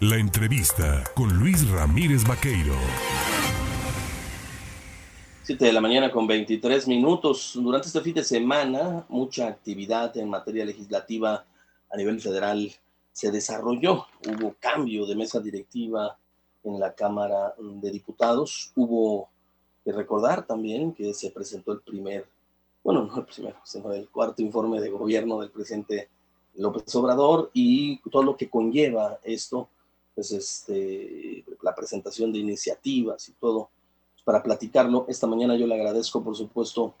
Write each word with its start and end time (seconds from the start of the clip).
La 0.00 0.16
entrevista 0.16 1.02
con 1.16 1.36
Luis 1.40 1.68
Ramírez 1.68 2.22
Vaqueiro. 2.24 2.76
7 5.42 5.64
de 5.64 5.72
la 5.72 5.80
mañana 5.80 6.12
con 6.12 6.24
23 6.24 6.86
minutos. 6.86 7.54
Durante 7.56 7.88
este 7.88 8.00
fin 8.02 8.14
de 8.14 8.22
semana, 8.22 9.04
mucha 9.08 9.48
actividad 9.48 10.16
en 10.16 10.30
materia 10.30 10.64
legislativa 10.64 11.44
a 11.90 11.96
nivel 11.96 12.20
federal 12.20 12.72
se 13.10 13.32
desarrolló. 13.32 14.06
Hubo 14.24 14.54
cambio 14.60 15.04
de 15.04 15.16
mesa 15.16 15.40
directiva 15.40 16.16
en 16.62 16.78
la 16.78 16.94
Cámara 16.94 17.54
de 17.58 17.90
Diputados. 17.90 18.70
Hubo 18.76 19.28
que 19.84 19.90
recordar 19.90 20.46
también 20.46 20.92
que 20.92 21.12
se 21.12 21.32
presentó 21.32 21.72
el 21.72 21.80
primer, 21.80 22.24
bueno, 22.84 23.02
no 23.04 23.16
el 23.16 23.24
primero, 23.24 23.56
sino 23.64 23.92
el 23.92 24.08
cuarto 24.10 24.42
informe 24.42 24.80
de 24.80 24.90
gobierno 24.90 25.40
del 25.40 25.50
presidente 25.50 26.08
López 26.54 26.94
Obrador 26.94 27.50
y 27.52 27.98
todo 28.10 28.22
lo 28.22 28.36
que 28.36 28.48
conlleva 28.48 29.18
esto 29.24 29.68
pues 30.18 30.32
este, 30.32 31.44
la 31.62 31.76
presentación 31.76 32.32
de 32.32 32.40
iniciativas 32.40 33.28
y 33.28 33.34
todo 33.34 33.70
para 34.24 34.42
platicarlo. 34.42 35.06
Esta 35.06 35.28
mañana 35.28 35.54
yo 35.54 35.64
le 35.64 35.76
agradezco, 35.76 36.24
por 36.24 36.34
supuesto, 36.34 36.96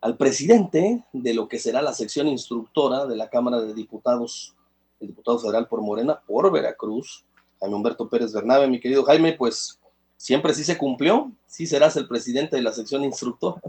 al 0.00 0.16
presidente 0.16 1.04
de 1.12 1.34
lo 1.34 1.46
que 1.46 1.58
será 1.58 1.82
la 1.82 1.92
sección 1.92 2.26
instructora 2.26 3.04
de 3.04 3.16
la 3.16 3.28
Cámara 3.28 3.60
de 3.60 3.74
Diputados, 3.74 4.56
el 4.98 5.08
diputado 5.08 5.40
federal 5.40 5.68
por 5.68 5.82
Morena, 5.82 6.18
por 6.26 6.50
Veracruz, 6.50 7.26
Jaime 7.60 7.76
Humberto 7.76 8.08
Pérez 8.08 8.32
Bernabe. 8.32 8.66
Mi 8.66 8.80
querido 8.80 9.04
Jaime, 9.04 9.34
pues 9.34 9.78
siempre 10.16 10.54
sí 10.54 10.64
se 10.64 10.78
cumplió, 10.78 11.32
sí 11.44 11.66
serás 11.66 11.98
el 11.98 12.08
presidente 12.08 12.56
de 12.56 12.62
la 12.62 12.72
sección 12.72 13.04
instructora. 13.04 13.60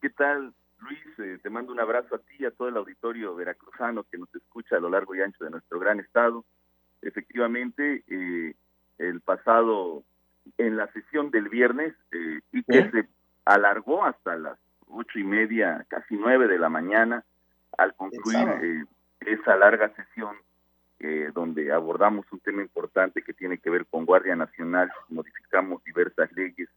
¿Qué 0.00 0.10
tal, 0.10 0.54
Luis? 0.78 1.00
Eh, 1.18 1.40
te 1.42 1.50
mando 1.50 1.72
un 1.72 1.80
abrazo 1.80 2.14
a 2.14 2.18
ti 2.18 2.34
y 2.38 2.44
a 2.44 2.52
todo 2.52 2.68
el 2.68 2.76
auditorio 2.76 3.34
veracruzano 3.34 4.04
que 4.04 4.16
nos 4.16 4.32
escucha 4.32 4.76
a 4.76 4.80
lo 4.80 4.90
largo 4.90 5.16
y 5.16 5.22
ancho 5.22 5.42
de 5.42 5.50
nuestro 5.50 5.80
gran 5.80 5.98
estado 5.98 6.44
efectivamente 7.04 8.02
eh, 8.08 8.54
el 8.98 9.20
pasado 9.20 10.02
en 10.58 10.76
la 10.76 10.86
sesión 10.88 11.30
del 11.30 11.48
viernes 11.48 11.94
eh, 12.12 12.40
y 12.52 12.62
que 12.64 12.90
se 12.90 13.08
alargó 13.44 14.04
hasta 14.04 14.36
las 14.36 14.58
ocho 14.88 15.18
y 15.18 15.24
media, 15.24 15.84
casi 15.88 16.16
nueve 16.16 16.46
de 16.46 16.58
la 16.58 16.68
mañana, 16.68 17.24
al 17.76 17.94
concluir 17.94 18.48
eh, 18.62 18.84
esa 19.20 19.56
larga 19.56 19.92
sesión 19.94 20.36
donde 21.34 21.70
abordamos 21.70 22.24
un 22.32 22.40
tema 22.40 22.62
importante 22.62 23.20
que 23.20 23.34
tiene 23.34 23.58
que 23.58 23.68
ver 23.68 23.84
con 23.84 24.06
Guardia 24.06 24.36
Nacional, 24.36 24.90
modificamos 25.10 25.84
diversas 25.84 26.32
leyes, 26.32 26.70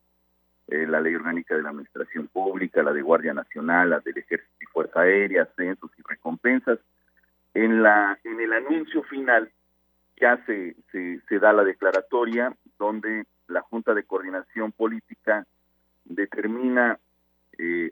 la 0.68 1.00
ley 1.00 1.16
orgánica 1.16 1.56
de 1.56 1.62
la 1.62 1.70
administración 1.70 2.28
pública, 2.28 2.84
la 2.84 2.92
de 2.92 3.02
Guardia 3.02 3.34
Nacional, 3.34 3.92
la 3.92 4.00
del 4.02 4.18
Ejército 4.18 4.58
y 4.60 4.66
Fuerza 4.66 5.00
Aérea, 5.00 5.48
censos 5.56 5.90
y 5.98 6.02
recompensas. 6.02 6.78
En 7.54 7.82
la 7.82 8.20
en 8.26 8.42
el 8.42 8.52
anuncio 8.52 9.02
final 9.04 9.50
ya 10.20 10.44
se, 10.46 10.76
se, 10.92 11.40
da 11.40 11.54
la 11.54 11.64
declaratoria 11.64 12.56
donde 12.78 13.26
la 13.48 13.62
Junta 13.62 13.94
de 13.94 14.04
Coordinación 14.04 14.72
Política 14.72 15.46
determina 16.06 17.00
eh, 17.58 17.92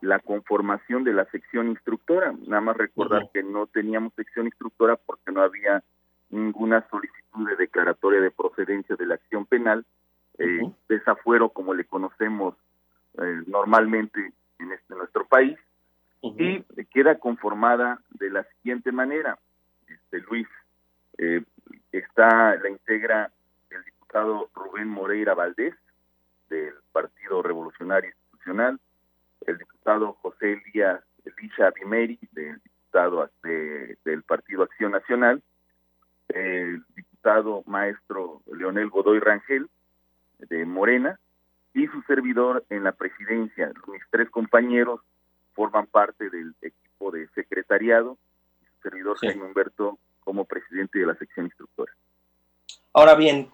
la 0.00 0.20
conformación 0.20 1.04
de 1.04 1.12
la 1.12 1.24
sección 1.26 1.68
instructora. 1.68 2.32
Nada 2.46 2.60
más 2.60 2.76
recordar 2.76 3.30
que 3.32 3.42
no 3.42 3.66
teníamos 3.66 4.14
sección 4.14 4.46
instructora 4.46 4.96
porque 4.96 5.32
no 5.32 5.42
había 5.42 5.82
ninguna 6.30 6.86
solicitud 6.88 7.48
de 7.48 7.56
declaratoria 7.56 8.20
de 8.20 8.30
procedencia 8.30 8.96
de 8.96 9.06
la 9.06 9.14
acción 9.14 9.46
penal, 9.46 9.84
eh, 10.38 10.60
desafuero 10.88 11.50
como 11.50 11.74
le 11.74 11.84
conocemos 11.84 12.54
eh, 13.18 13.42
normalmente 13.46 14.32
en 14.58 14.72
este 14.72 14.94
nuestro 14.94 15.26
país, 15.26 15.58
y 16.22 16.62
queda 16.92 17.18
conformada 17.18 18.00
de 18.18 18.30
la 18.30 18.44
siguiente 18.44 18.90
manera. 18.90 19.38
Este 19.86 20.18
Luis, 20.20 20.48
está 21.98 22.56
la 22.56 22.70
integra 22.70 23.30
el 23.70 23.84
diputado 23.84 24.50
Rubén 24.54 24.88
Moreira 24.88 25.34
Valdés 25.34 25.74
del 26.48 26.74
Partido 26.92 27.42
Revolucionario 27.42 28.10
Institucional, 28.10 28.78
el 29.46 29.58
diputado 29.58 30.12
José 30.22 30.62
Elías 30.64 31.02
Elisha 31.24 31.70
Bimeri 31.70 32.18
del 32.32 32.60
diputado 32.62 33.30
del 33.42 34.22
Partido 34.22 34.62
Acción 34.62 34.92
Nacional, 34.92 35.42
el 36.28 36.82
diputado 36.94 37.62
maestro 37.66 38.42
Leonel 38.52 38.88
Godoy 38.88 39.18
Rangel 39.18 39.68
de 40.38 40.64
Morena 40.64 41.18
y 41.74 41.86
su 41.88 42.00
servidor 42.02 42.64
en 42.70 42.84
la 42.84 42.92
presidencia. 42.92 43.72
Mis 43.88 44.02
tres 44.10 44.30
compañeros 44.30 45.00
forman 45.54 45.86
parte 45.86 46.30
del 46.30 46.54
equipo 46.62 47.10
de 47.10 47.28
secretariado 47.28 48.16
y 48.62 48.66
su 48.66 48.82
servidor 48.82 49.18
Jaime 49.18 49.44
Humberto 49.44 49.98
como 50.26 50.44
presidente 50.44 50.98
de 50.98 51.06
la 51.06 51.14
sección 51.14 51.46
instructora. 51.46 51.92
Ahora 52.92 53.14
bien, 53.14 53.48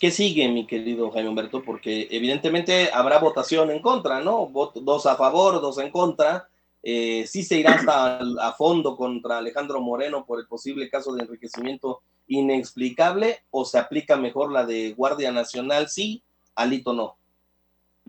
¿qué 0.00 0.10
sigue, 0.10 0.48
mi 0.48 0.66
querido 0.66 1.12
Jaime 1.12 1.28
Humberto? 1.28 1.62
Porque 1.62 2.08
evidentemente 2.10 2.90
habrá 2.92 3.20
votación 3.20 3.70
en 3.70 3.80
contra, 3.80 4.20
¿no? 4.20 4.50
dos 4.74 5.06
a 5.06 5.14
favor, 5.14 5.60
dos 5.60 5.78
en 5.78 5.92
contra. 5.92 6.48
Eh, 6.82 7.24
sí 7.28 7.44
se 7.44 7.58
irá 7.60 7.74
hasta 7.74 8.18
a 8.18 8.52
fondo 8.54 8.96
contra 8.96 9.38
Alejandro 9.38 9.80
Moreno 9.80 10.26
por 10.26 10.40
el 10.40 10.48
posible 10.48 10.90
caso 10.90 11.14
de 11.14 11.22
enriquecimiento 11.22 12.02
inexplicable 12.26 13.44
o 13.50 13.64
se 13.64 13.78
aplica 13.78 14.16
mejor 14.16 14.50
la 14.50 14.66
de 14.66 14.94
Guardia 14.94 15.30
Nacional, 15.30 15.88
sí, 15.88 16.24
Alito 16.56 16.92
no. 16.92 17.16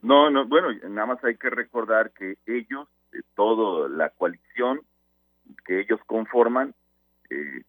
No, 0.02 0.32
no, 0.32 0.48
bueno, 0.48 0.70
nada 0.90 1.06
más 1.06 1.24
hay 1.24 1.38
que 1.38 1.52
recordar 1.52 2.12
que 2.14 2.38
ellos, 2.48 2.88
eh, 3.14 3.22
toda 3.36 3.90
la 3.90 4.10
coalición 4.10 4.82
que 5.66 5.82
ellos 5.82 6.00
conforman, 6.08 6.74
eh, 7.30 7.64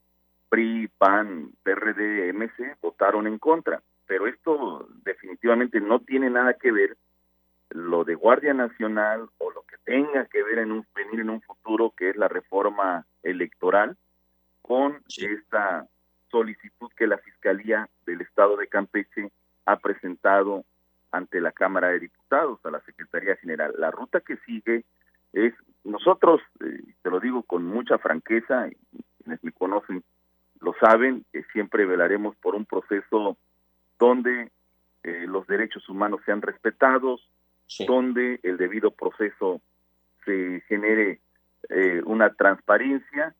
PRI, 0.48 0.88
PAN, 0.98 1.53
PRD, 1.62 2.32
MC 2.32 2.76
votaron 2.81 3.26
en 3.26 3.38
contra, 3.38 3.82
pero 4.06 4.26
esto 4.26 4.88
definitivamente 5.04 5.81
no 5.81 6.00
tiene 6.00 6.31
nada 6.31 6.54
que 6.54 6.72
ver 6.72 6.97
lo 7.70 8.04
de 8.04 8.14
Guardia 8.14 8.54
Nacional 8.54 9.28
o 9.38 9.50
lo 9.50 9.62
que 9.62 9.76
tenga 9.84 10.25
que 10.26 10.42
ver 10.42 10.59
en 10.59 10.72
un 10.72 10.86
venir 10.94 11.20
en 11.20 11.31
un 11.31 11.42
futuro 11.42 11.92
que 11.97 12.10
es 12.10 12.16
la 12.16 12.28
reforma 12.28 13.04
electoral 13.22 13.97
con 14.62 15.03
esta 15.16 15.86
solicitud 16.31 16.91
que 16.97 17.06
la 17.06 17.19
Fiscalía 17.19 17.88
del 18.06 18.22
Estado 18.22 18.56
de 18.56 18.69
Campeche 18.69 19.30
ha 19.66 19.76
presentado 19.76 20.65
ante 21.10 21.41
la 21.41 21.53
Cámara 21.53 21.88
de 21.88 22.00
Diputados, 22.00 22.60
a 22.65 22.70
la 22.70 22.80
Secretaría 22.80 23.36
General. 23.36 23.72
La 23.78 23.91
ruta 23.91 24.20
que 24.20 24.36
sigue 24.38 24.84
es, 25.32 25.54
nosotros, 25.84 26.41
eh, 26.60 26.82
te 27.03 27.10
lo 27.10 27.20
digo 27.20 27.42
con 27.42 27.65
mucha 27.65 27.98
franqueza, 27.98 28.69
y 28.69 28.76
quienes 29.22 29.42
me 29.42 29.53
conocen 29.53 30.03
lo 30.60 30.74
saben, 30.80 31.24
que 31.32 31.42
siempre 31.52 31.86
velaremos 31.86 32.36
por 32.36 32.54
un 32.54 32.64
proceso 32.64 33.36
donde 33.98 34.50
eh, 35.02 35.26
los 35.26 35.46
derechos 35.46 35.88
humanos 35.88 36.20
sean 36.24 36.42
respetados, 36.42 37.28
donde 37.86 38.41
el 38.42 38.56
debido 38.56 38.91
proceso 38.91 39.60
se 40.24 40.62
genere 40.68 41.20
eh, 41.68 42.02
una 42.04 42.32
transparencia 42.34 43.34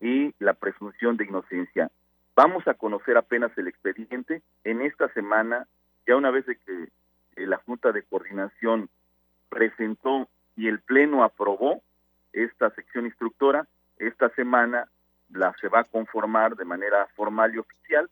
y 0.00 0.34
la 0.38 0.54
presunción 0.54 1.16
de 1.16 1.24
inocencia. 1.24 1.90
Vamos 2.34 2.66
a 2.66 2.74
conocer 2.74 3.16
apenas 3.16 3.56
el 3.56 3.68
expediente 3.68 4.42
en 4.64 4.80
esta 4.82 5.08
semana, 5.12 5.66
ya 6.06 6.16
una 6.16 6.30
vez 6.30 6.46
de 6.46 6.56
que 6.56 6.88
eh, 7.36 7.46
la 7.46 7.58
Junta 7.58 7.92
de 7.92 8.02
Coordinación 8.02 8.88
presentó 9.48 10.28
y 10.56 10.68
el 10.68 10.80
Pleno 10.80 11.24
aprobó 11.24 11.82
esta 12.32 12.70
sección 12.70 13.06
instructora, 13.06 13.66
esta 13.98 14.28
semana 14.30 14.88
la 15.34 15.54
se 15.60 15.68
va 15.68 15.80
a 15.80 15.84
conformar 15.84 16.56
de 16.56 16.64
manera 16.64 17.06
formal 17.14 17.54
y 17.54 17.58
oficial, 17.58 18.08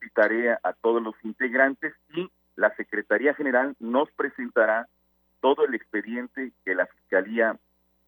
citaré 0.00 0.52
a 0.52 0.72
todos 0.80 1.02
los 1.02 1.14
integrantes 1.22 1.94
y 2.14 2.30
la 2.56 2.74
Secretaría 2.76 3.34
General 3.34 3.74
nos 3.80 4.10
presentará 4.12 4.88
todo 5.40 5.64
el 5.64 5.74
expediente 5.74 6.52
que 6.64 6.74
la 6.74 6.86
Fiscalía 6.86 7.56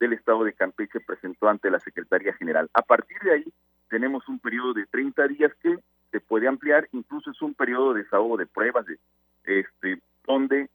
del 0.00 0.12
Estado 0.12 0.44
de 0.44 0.52
Campeche 0.52 1.00
presentó 1.00 1.48
ante 1.48 1.70
la 1.70 1.80
Secretaría 1.80 2.32
General. 2.34 2.68
A 2.74 2.82
partir 2.82 3.18
de 3.20 3.32
ahí 3.32 3.52
tenemos 3.88 4.28
un 4.28 4.38
periodo 4.38 4.74
de 4.74 4.86
30 4.86 5.28
días 5.28 5.52
que 5.62 5.78
se 6.10 6.20
puede 6.20 6.46
ampliar, 6.46 6.88
incluso 6.92 7.30
es 7.30 7.42
un 7.42 7.54
periodo 7.54 7.92
de 7.92 8.02
desahogo 8.02 8.36
de 8.36 8.46
pruebas, 8.46 8.86
de, 8.86 8.98
este, 9.44 10.00
donde 10.26 10.68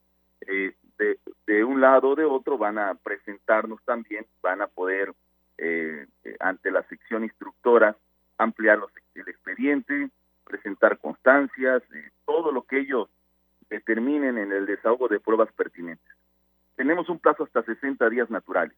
eh, 0.46 0.74
de, 0.98 1.18
de 1.46 1.64
un 1.64 1.80
lado 1.80 2.10
o 2.10 2.16
de 2.16 2.24
otro 2.24 2.58
van 2.58 2.78
a 2.78 2.94
presentarnos 2.94 3.82
también, 3.84 4.26
van 4.42 4.60
a 4.60 4.66
poder 4.66 5.12
eh, 5.62 6.06
ante 6.40 6.70
la 6.70 6.82
sección 6.88 7.22
instructora, 7.22 7.94
ampliar 8.38 8.78
el 9.14 9.28
expediente, 9.28 10.08
presentar 10.44 10.98
constancias, 10.98 11.82
eh, 11.94 12.10
todo 12.24 12.50
lo 12.50 12.62
que 12.62 12.80
ellos 12.80 13.08
determinen 13.68 14.38
en 14.38 14.52
el 14.52 14.64
desahogo 14.64 15.08
de 15.08 15.20
pruebas 15.20 15.52
pertinentes. 15.52 16.14
Tenemos 16.76 17.10
un 17.10 17.18
plazo 17.18 17.44
hasta 17.44 17.62
60 17.62 18.08
días 18.08 18.30
naturales. 18.30 18.74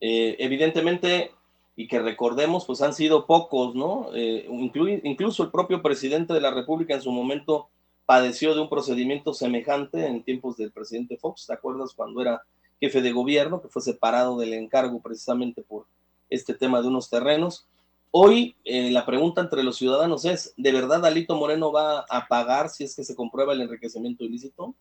Eh, 0.00 0.34
evidentemente, 0.40 1.30
y 1.76 1.86
que 1.86 2.00
recordemos, 2.00 2.66
pues 2.66 2.82
han 2.82 2.92
sido 2.92 3.26
pocos, 3.26 3.76
¿no? 3.76 4.10
incluso 4.14 5.44
el 5.44 5.52
propio 5.52 5.80
presidente 5.80 6.34
de 6.34 6.40
la 6.40 6.50
República 6.50 6.94
en 6.94 7.02
su 7.02 7.12
momento 7.12 7.68
padeció 8.04 8.52
de 8.56 8.62
un 8.62 8.68
procedimiento 8.68 9.32
semejante 9.32 10.06
en 10.06 10.24
tiempos 10.24 10.56
del 10.56 10.72
presidente 10.72 11.16
Fox, 11.16 11.46
¿te 11.46 11.52
acuerdas 11.52 11.94
cuando 11.94 12.20
era 12.20 12.42
jefe 12.80 13.02
de 13.02 13.12
gobierno, 13.12 13.60
que 13.60 13.68
fue 13.68 13.82
separado 13.82 14.38
del 14.38 14.54
encargo 14.54 15.00
precisamente 15.00 15.62
por 15.62 15.86
este 16.30 16.54
tema 16.54 16.80
de 16.80 16.88
unos 16.88 17.10
terrenos. 17.10 17.68
Hoy 18.10 18.56
eh, 18.64 18.90
la 18.90 19.06
pregunta 19.06 19.40
entre 19.40 19.62
los 19.62 19.76
ciudadanos 19.76 20.24
es, 20.24 20.54
¿de 20.56 20.72
verdad 20.72 21.04
Alito 21.04 21.36
Moreno 21.36 21.70
va 21.70 22.04
a 22.08 22.26
pagar 22.26 22.68
si 22.68 22.84
es 22.84 22.96
que 22.96 23.04
se 23.04 23.14
comprueba 23.14 23.52
el 23.52 23.60
enriquecimiento 23.60 24.24
ilícito? 24.24 24.74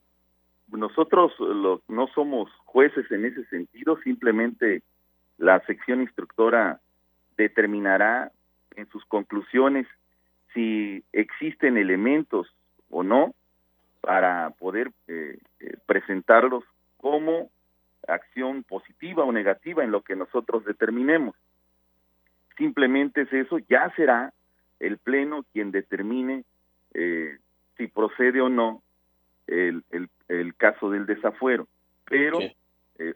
Nosotros 0.72 1.32
no 1.88 2.08
somos 2.14 2.50
jueces 2.66 3.10
en 3.12 3.26
ese 3.26 3.44
sentido, 3.46 3.98
simplemente 4.04 4.84
la 5.38 5.60
sección 5.66 6.02
instructora 6.02 6.80
determinará 7.38 8.32
en 8.76 8.88
sus 8.90 9.04
conclusiones 9.06 9.88
si 10.54 11.04
existen 11.12 11.78
elementos 11.78 12.48
o 12.90 13.04
no 13.04 13.34
para 14.02 14.52
poder 14.52 14.92
eh, 15.08 15.40
eh, 15.60 15.78
presentarlos 15.86 16.64
como 16.98 17.50
acción 18.08 18.64
positiva 18.64 19.24
o 19.24 19.32
negativa 19.32 19.84
en 19.84 19.92
lo 19.92 20.02
que 20.02 20.16
nosotros 20.16 20.66
determinemos. 20.66 21.36
Simplemente 22.58 23.22
es 23.22 23.34
eso, 23.34 23.60
ya 23.70 23.94
será 23.96 24.34
el 24.80 24.98
Pleno 24.98 25.46
quien 25.54 25.72
determine 25.72 26.44
eh, 26.94 27.38
si 27.78 27.88
procede 27.88 28.42
o 28.42 28.50
no 28.50 28.82
el, 29.48 29.84
el, 29.92 30.56
caso 30.56 30.92
del 30.92 31.06
desafuero. 31.06 31.68
Pero 32.06 32.40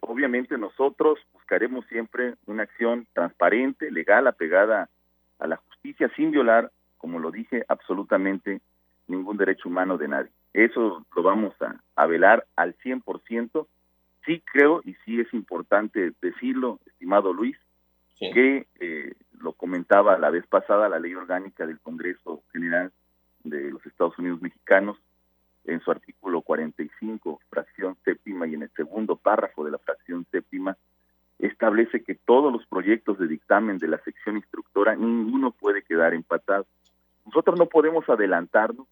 obviamente 0.01 0.57
nosotros 0.57 1.19
buscaremos 1.33 1.85
siempre 1.87 2.35
una 2.45 2.63
acción 2.63 3.05
transparente, 3.13 3.91
legal, 3.91 4.27
apegada 4.27 4.89
a 5.39 5.47
la 5.47 5.57
justicia, 5.57 6.09
sin 6.15 6.31
violar, 6.31 6.71
como 6.97 7.19
lo 7.19 7.31
dije, 7.31 7.63
absolutamente 7.67 8.61
ningún 9.07 9.37
derecho 9.37 9.67
humano 9.69 9.97
de 9.97 10.07
nadie. 10.07 10.31
Eso 10.53 11.05
lo 11.15 11.23
vamos 11.23 11.53
a, 11.61 11.75
a 11.95 12.05
velar 12.05 12.45
al 12.55 12.75
100%. 12.77 13.67
Sí 14.25 14.41
creo, 14.51 14.81
y 14.85 14.95
sí 15.05 15.19
es 15.19 15.33
importante 15.33 16.13
decirlo, 16.21 16.79
estimado 16.85 17.33
Luis, 17.33 17.57
que 18.19 18.67
eh, 18.79 19.13
lo 19.39 19.51
comentaba 19.51 20.17
la 20.17 20.29
vez 20.29 20.47
pasada 20.47 20.87
la 20.87 20.99
ley 20.99 21.13
orgánica 21.13 21.65
del 21.65 21.79
Congreso 21.81 22.41
General 22.53 22.91
de 23.43 23.71
los 23.71 23.85
Estados 23.85 24.17
Unidos 24.17 24.41
Mexicanos, 24.41 24.97
en 25.65 25.81
su 25.81 25.91
artículo 25.91 26.41
45, 26.41 27.39
fracción 27.49 27.97
séptima, 28.03 28.47
y 28.47 28.53
en 28.53 28.63
el 28.63 28.71
segundo 28.71 29.15
párrafo 29.17 29.63
de 29.65 29.71
la 29.71 29.77
fracción 29.77 30.25
séptima, 30.31 30.77
establece 31.39 32.03
que 32.03 32.15
todos 32.15 32.51
los 32.51 32.65
proyectos 32.67 33.19
de 33.19 33.27
dictamen 33.27 33.77
de 33.77 33.87
la 33.87 33.97
sección 33.99 34.37
instructora, 34.37 34.95
ninguno 34.95 35.51
puede 35.51 35.83
quedar 35.83 36.13
empatado. 36.13 36.65
Nosotros 37.25 37.57
no 37.57 37.67
podemos 37.67 38.07
adelantarnos 38.07 38.87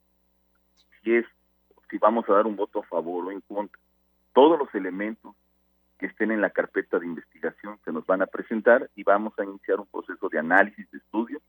si 1.04 1.16
es 1.16 1.26
si 1.90 1.98
vamos 1.98 2.28
a 2.30 2.34
dar 2.34 2.48
un 2.48 2.56
voto 2.56 2.80
a 2.80 2.84
favor 2.84 3.26
o 3.26 3.32
en 3.32 3.42
contra. 3.42 3.80
Todos 4.34 4.58
los 4.58 4.74
elementos 4.76 5.36
que 5.98 6.08
estén 6.08 6.32
en 6.32 6.42
la 6.42 6.50
carpeta 6.50 7.00
de 7.00 7.06
investigación 7.06 7.78
se 7.86 7.92
nos 7.92 8.06
van 8.06 8.22
a 8.22 8.28
presentar 8.28 8.90
y 8.96 9.04
vamos 9.04 9.38
a 9.38 9.44
iniciar 9.44 9.80
un 9.80 9.88
proceso 9.88 10.30
de 10.30 10.40
análisis, 10.40 10.90
de 10.92 10.98
estudio, 10.98 11.42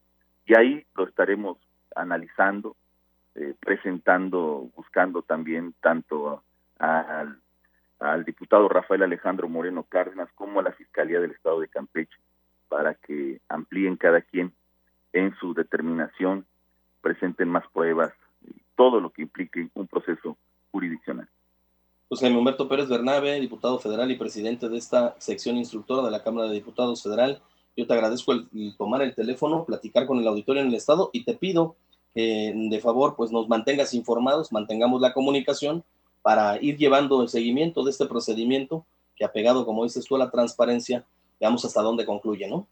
y 0.46 0.54
ahí 0.56 0.84
lo 0.94 1.06
estaremos 1.06 1.58
analizando, 1.94 2.76
eh, 3.34 3.54
presentando, 3.60 4.68
buscando 4.74 5.22
también 5.22 5.74
tanto 5.80 6.42
al 6.78 7.38
al 8.02 8.24
diputado 8.24 8.68
Rafael 8.68 9.02
Alejandro 9.04 9.48
Moreno 9.48 9.84
Cárdenas 9.84 10.28
como 10.34 10.60
a 10.60 10.62
la 10.62 10.72
Fiscalía 10.72 11.20
del 11.20 11.30
Estado 11.30 11.60
de 11.60 11.68
Campeche 11.68 12.16
para 12.68 12.94
que 12.94 13.40
amplíen 13.48 13.96
cada 13.96 14.20
quien 14.22 14.52
en 15.12 15.34
su 15.36 15.54
determinación, 15.54 16.46
presenten 17.00 17.48
más 17.48 17.64
pruebas, 17.68 18.12
todo 18.76 19.00
lo 19.00 19.10
que 19.10 19.22
implique 19.22 19.68
un 19.74 19.86
proceso 19.86 20.36
jurisdiccional. 20.70 21.28
Pues 22.12 22.20
Jaime 22.20 22.36
Humberto 22.36 22.68
Pérez 22.68 22.90
Bernabe, 22.90 23.40
diputado 23.40 23.78
federal 23.78 24.10
y 24.10 24.16
presidente 24.16 24.68
de 24.68 24.76
esta 24.76 25.14
sección 25.18 25.56
instructora 25.56 26.02
de 26.02 26.10
la 26.10 26.22
Cámara 26.22 26.46
de 26.46 26.56
Diputados 26.56 27.02
Federal, 27.02 27.40
yo 27.74 27.86
te 27.86 27.94
agradezco 27.94 28.32
el, 28.32 28.76
tomar 28.76 29.00
el 29.00 29.14
teléfono, 29.14 29.64
platicar 29.64 30.04
con 30.04 30.18
el 30.18 30.28
auditorio 30.28 30.60
en 30.60 30.68
el 30.68 30.74
Estado 30.74 31.08
y 31.14 31.24
te 31.24 31.32
pido 31.32 31.74
que 32.14 32.52
de 32.54 32.80
favor 32.80 33.16
pues 33.16 33.32
nos 33.32 33.48
mantengas 33.48 33.94
informados, 33.94 34.52
mantengamos 34.52 35.00
la 35.00 35.14
comunicación 35.14 35.84
para 36.20 36.62
ir 36.62 36.76
llevando 36.76 37.22
el 37.22 37.30
seguimiento 37.30 37.82
de 37.82 37.92
este 37.92 38.04
procedimiento 38.04 38.84
que 39.16 39.24
ha 39.24 39.32
pegado, 39.32 39.64
como 39.64 39.84
dices 39.84 40.04
tú, 40.04 40.14
a 40.16 40.18
la 40.18 40.30
transparencia, 40.30 41.06
veamos 41.40 41.64
hasta 41.64 41.80
dónde 41.80 42.04
concluye, 42.04 42.46
¿no? 42.46 42.66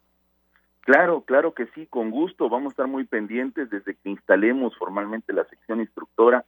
Claro, 0.82 1.22
claro 1.22 1.54
que 1.54 1.66
sí, 1.74 1.86
con 1.86 2.10
gusto. 2.10 2.50
Vamos 2.50 2.72
a 2.72 2.74
estar 2.74 2.88
muy 2.88 3.04
pendientes 3.04 3.70
desde 3.70 3.94
que 3.94 4.10
instalemos 4.10 4.76
formalmente 4.76 5.32
la 5.32 5.46
sección 5.46 5.80
instructora. 5.80 6.44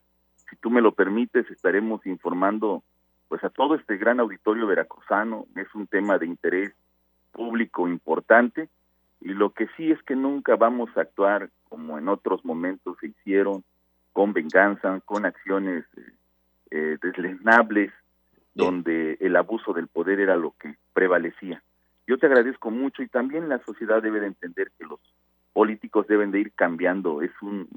Tú 0.63 0.71
me 0.71 0.81
lo 0.81 0.93
permites, 0.93 1.51
estaremos 1.51 2.07
informando 2.07 2.83
pues 3.29 3.43
a 3.43 3.51
todo 3.51 3.75
este 3.75 3.97
gran 3.97 4.21
auditorio 4.21 4.67
veracruzano. 4.67 5.47
Es 5.57 5.75
un 5.75 5.89
tema 5.89 6.19
de 6.19 6.27
interés 6.27 6.73
público 7.33 7.89
importante 7.89 8.69
y 9.21 9.35
lo 9.35 9.51
que 9.51 9.67
sí 9.77 9.91
es 9.91 10.01
que 10.05 10.15
nunca 10.15 10.55
vamos 10.55 10.89
a 10.97 11.01
actuar 11.01 11.51
como 11.69 11.99
en 11.99 12.09
otros 12.09 12.45
momentos 12.45 12.97
se 13.01 13.09
hicieron 13.09 13.65
con 14.13 14.33
venganza, 14.33 15.01
con 15.05 15.27
acciones 15.27 15.85
eh, 16.71 16.99
eh, 17.01 17.91
donde 18.55 19.17
el 19.21 19.35
abuso 19.35 19.73
del 19.73 19.89
poder 19.89 20.21
era 20.21 20.37
lo 20.37 20.55
que 20.61 20.77
prevalecía. 20.93 21.61
Yo 22.07 22.19
te 22.19 22.27
agradezco 22.27 22.71
mucho 22.71 23.03
y 23.03 23.09
también 23.09 23.49
la 23.49 23.59
sociedad 23.65 24.01
debe 24.01 24.21
de 24.21 24.27
entender 24.29 24.71
que 24.79 24.85
los 24.85 25.01
políticos 25.53 26.07
deben 26.07 26.31
de 26.31 26.41
ir 26.41 26.53
cambiando. 26.53 27.23
Es 27.23 27.31
un, 27.43 27.69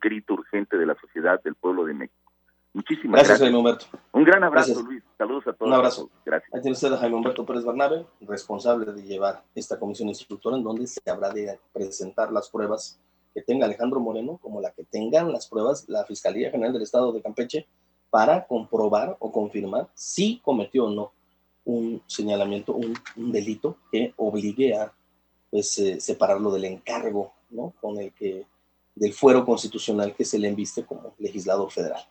grito 0.00 0.34
urgente 0.34 0.76
de 0.76 0.86
la 0.86 0.94
sociedad, 0.94 1.42
del 1.42 1.54
pueblo 1.54 1.84
de 1.84 1.94
México. 1.94 2.32
Muchísimas 2.72 3.14
gracias. 3.14 3.28
Gracias, 3.28 3.40
Jaime 3.40 3.58
Humberto. 3.58 3.86
Un 4.12 4.24
gran 4.24 4.44
abrazo, 4.44 4.82
Luis. 4.82 5.02
Saludos 5.16 5.46
a 5.48 5.52
todos. 5.54 5.68
Un 5.68 5.74
abrazo. 5.74 6.10
Gracias. 6.24 6.54
Ahí 6.54 6.60
tiene 6.60 6.74
usted 6.74 6.92
a 6.92 6.98
Jaime 6.98 7.16
Humberto 7.16 7.46
Pérez 7.46 7.64
Barnabe, 7.64 8.04
responsable 8.20 8.92
de 8.92 9.02
llevar 9.02 9.42
esta 9.54 9.78
comisión 9.78 10.08
instructora 10.08 10.56
en 10.56 10.62
donde 10.62 10.86
se 10.86 11.00
habrá 11.10 11.30
de 11.30 11.58
presentar 11.72 12.30
las 12.30 12.50
pruebas 12.50 13.00
que 13.34 13.42
tenga 13.42 13.66
Alejandro 13.66 14.00
Moreno, 14.00 14.38
como 14.42 14.60
la 14.60 14.70
que 14.72 14.84
tengan 14.84 15.32
las 15.32 15.46
pruebas 15.46 15.88
la 15.88 16.04
Fiscalía 16.04 16.50
General 16.50 16.72
del 16.72 16.82
Estado 16.82 17.12
de 17.12 17.22
Campeche 17.22 17.66
para 18.10 18.46
comprobar 18.46 19.16
o 19.18 19.32
confirmar 19.32 19.88
si 19.94 20.40
cometió 20.42 20.86
o 20.86 20.90
no 20.90 21.12
un 21.66 22.00
señalamiento, 22.06 22.74
un, 22.74 22.94
delito 23.16 23.76
que 23.90 24.14
obligue 24.16 24.74
a 24.74 24.92
pues, 25.50 25.78
eh, 25.78 26.00
separarlo 26.00 26.50
del 26.50 26.64
encargo 26.64 27.32
¿no? 27.50 27.74
con 27.80 27.98
el 27.98 28.12
que 28.12 28.44
del 28.94 29.12
fuero 29.12 29.44
constitucional 29.44 30.14
que 30.14 30.24
se 30.24 30.38
le 30.38 30.48
enviste 30.48 30.84
como 30.84 31.14
legislador 31.18 31.70
federal. 31.70 32.02